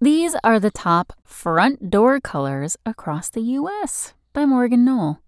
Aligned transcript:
These 0.00 0.36
are 0.44 0.60
the 0.60 0.70
top 0.70 1.12
front 1.24 1.90
door 1.90 2.20
colors 2.20 2.76
across 2.86 3.30
the 3.30 3.40
US 3.40 4.14
by 4.32 4.44
Morgan 4.46 4.84
Knoll. 4.84 5.18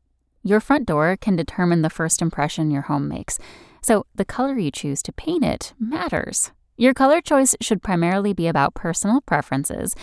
Your 0.44 0.60
front 0.60 0.86
door 0.86 1.16
can 1.16 1.34
determine 1.34 1.82
the 1.82 1.90
first 1.90 2.22
impression 2.22 2.70
your 2.70 2.82
home 2.82 3.08
makes, 3.08 3.40
so 3.82 4.06
the 4.14 4.24
color 4.24 4.56
you 4.56 4.70
choose 4.70 5.02
to 5.02 5.12
paint 5.12 5.44
it 5.44 5.74
matters. 5.80 6.52
Your 6.76 6.94
color 6.94 7.20
choice 7.20 7.56
should 7.60 7.82
primarily 7.82 8.32
be 8.32 8.46
about 8.46 8.74
personal 8.74 9.20
preferences, 9.22 9.96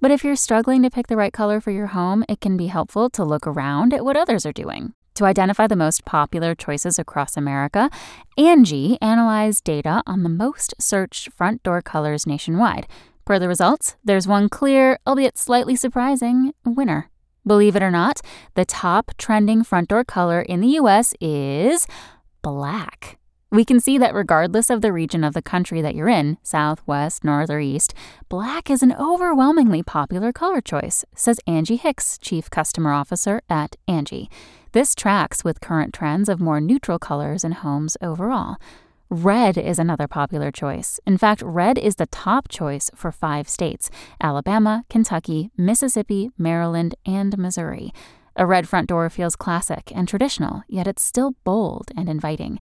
but 0.00 0.12
if 0.12 0.22
you're 0.22 0.36
struggling 0.36 0.84
to 0.84 0.90
pick 0.90 1.08
the 1.08 1.16
right 1.16 1.32
color 1.32 1.60
for 1.60 1.72
your 1.72 1.88
home, 1.88 2.24
it 2.28 2.40
can 2.40 2.56
be 2.56 2.68
helpful 2.68 3.10
to 3.10 3.24
look 3.24 3.44
around 3.44 3.92
at 3.92 4.04
what 4.04 4.16
others 4.16 4.46
are 4.46 4.52
doing. 4.52 4.94
To 5.16 5.24
identify 5.24 5.66
the 5.66 5.76
most 5.76 6.04
popular 6.04 6.54
choices 6.54 6.96
across 6.96 7.36
America, 7.36 7.90
Angi 8.38 8.98
analyzed 9.02 9.64
data 9.64 10.02
on 10.06 10.22
the 10.22 10.28
most 10.28 10.74
searched 10.80 11.30
front 11.32 11.62
door 11.64 11.82
colors 11.82 12.24
nationwide 12.24 12.86
Per 13.24 13.38
the 13.38 13.48
results, 13.48 13.96
there's 14.04 14.26
one 14.26 14.48
clear, 14.48 14.98
albeit 15.06 15.38
slightly 15.38 15.76
surprising, 15.76 16.52
winner. 16.64 17.08
Believe 17.46 17.76
it 17.76 17.82
or 17.82 17.90
not, 17.90 18.20
the 18.54 18.64
top 18.64 19.12
trending 19.16 19.64
front 19.64 19.88
door 19.88 20.04
color 20.04 20.40
in 20.40 20.60
the 20.60 20.78
US 20.80 21.14
is 21.20 21.86
black. 22.42 23.18
We 23.52 23.64
can 23.66 23.80
see 23.80 23.98
that 23.98 24.14
regardless 24.14 24.70
of 24.70 24.80
the 24.80 24.92
region 24.92 25.22
of 25.24 25.34
the 25.34 25.42
country 25.42 25.82
that 25.82 25.94
you're 25.94 26.08
in, 26.08 26.38
south, 26.42 26.82
west, 26.86 27.22
north, 27.22 27.50
or 27.50 27.60
east, 27.60 27.92
black 28.30 28.70
is 28.70 28.82
an 28.82 28.94
overwhelmingly 28.94 29.82
popular 29.82 30.32
color 30.32 30.62
choice, 30.62 31.04
says 31.14 31.38
Angie 31.46 31.76
Hicks, 31.76 32.16
Chief 32.16 32.48
Customer 32.48 32.92
Officer 32.92 33.42
at 33.50 33.76
Angi. 33.86 34.28
This 34.72 34.94
tracks 34.94 35.44
with 35.44 35.60
current 35.60 35.92
trends 35.92 36.30
of 36.30 36.40
more 36.40 36.62
neutral 36.62 36.98
colors 36.98 37.44
in 37.44 37.52
homes 37.52 37.98
overall. 38.00 38.56
Red 39.14 39.58
is 39.58 39.78
another 39.78 40.08
popular 40.08 40.50
choice. 40.50 40.98
In 41.06 41.18
fact, 41.18 41.42
red 41.42 41.76
is 41.76 41.96
the 41.96 42.06
top 42.06 42.48
choice 42.48 42.90
for 42.94 43.12
five 43.12 43.46
states 43.46 43.90
Alabama, 44.22 44.86
Kentucky, 44.88 45.50
Mississippi, 45.54 46.30
Maryland, 46.38 46.94
and 47.04 47.36
Missouri. 47.36 47.92
A 48.36 48.46
red 48.46 48.66
front 48.66 48.88
door 48.88 49.10
feels 49.10 49.36
classic 49.36 49.92
and 49.94 50.08
traditional, 50.08 50.62
yet 50.66 50.86
it's 50.86 51.02
still 51.02 51.34
bold 51.44 51.90
and 51.94 52.08
inviting. 52.08 52.58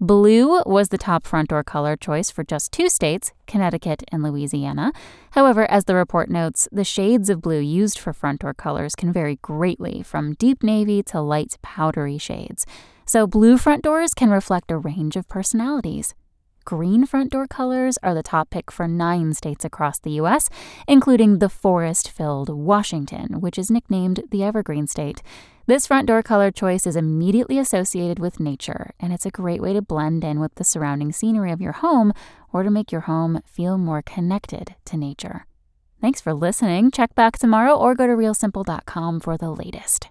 Blue 0.00 0.62
was 0.62 0.90
the 0.90 0.98
top 0.98 1.26
front 1.26 1.48
door 1.48 1.64
color 1.64 1.96
choice 1.96 2.30
for 2.30 2.44
just 2.44 2.70
two 2.70 2.88
states, 2.88 3.32
Connecticut 3.48 4.04
and 4.12 4.22
Louisiana. 4.22 4.92
However, 5.32 5.68
as 5.68 5.86
the 5.86 5.96
report 5.96 6.30
notes, 6.30 6.68
the 6.70 6.84
shades 6.84 7.28
of 7.28 7.42
blue 7.42 7.58
used 7.58 7.98
for 7.98 8.12
front 8.12 8.42
door 8.42 8.54
colors 8.54 8.94
can 8.94 9.12
vary 9.12 9.40
greatly 9.42 10.04
from 10.04 10.34
deep 10.34 10.62
navy 10.62 11.02
to 11.02 11.20
light 11.20 11.56
powdery 11.60 12.18
shades. 12.18 12.66
So, 13.08 13.26
blue 13.26 13.56
front 13.56 13.82
doors 13.82 14.12
can 14.12 14.28
reflect 14.28 14.70
a 14.70 14.76
range 14.76 15.16
of 15.16 15.26
personalities. 15.28 16.14
Green 16.66 17.06
front 17.06 17.32
door 17.32 17.46
colors 17.46 17.96
are 18.02 18.12
the 18.12 18.22
top 18.22 18.50
pick 18.50 18.70
for 18.70 18.86
nine 18.86 19.32
states 19.32 19.64
across 19.64 19.98
the 19.98 20.10
U.S., 20.20 20.50
including 20.86 21.38
the 21.38 21.48
forest 21.48 22.10
filled 22.10 22.50
Washington, 22.50 23.40
which 23.40 23.56
is 23.56 23.70
nicknamed 23.70 24.24
the 24.30 24.44
Evergreen 24.44 24.86
State. 24.86 25.22
This 25.64 25.86
front 25.86 26.06
door 26.06 26.22
color 26.22 26.50
choice 26.50 26.86
is 26.86 26.96
immediately 26.96 27.58
associated 27.58 28.18
with 28.18 28.40
nature, 28.40 28.90
and 29.00 29.10
it's 29.10 29.24
a 29.24 29.30
great 29.30 29.62
way 29.62 29.72
to 29.72 29.80
blend 29.80 30.22
in 30.22 30.38
with 30.38 30.56
the 30.56 30.64
surrounding 30.64 31.10
scenery 31.10 31.50
of 31.50 31.62
your 31.62 31.72
home 31.72 32.12
or 32.52 32.62
to 32.62 32.70
make 32.70 32.92
your 32.92 33.08
home 33.12 33.40
feel 33.46 33.78
more 33.78 34.02
connected 34.02 34.74
to 34.84 34.98
nature. 34.98 35.46
Thanks 36.02 36.20
for 36.20 36.34
listening. 36.34 36.90
Check 36.90 37.14
back 37.14 37.38
tomorrow 37.38 37.74
or 37.74 37.94
go 37.94 38.06
to 38.06 38.12
realsimple.com 38.12 39.20
for 39.20 39.38
the 39.38 39.50
latest. 39.50 40.10